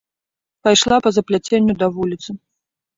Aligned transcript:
Пайшла 0.69 0.97
па-за 1.07 1.25
пляценню 1.29 1.73
да 1.85 1.95
вуліцы. 1.95 2.29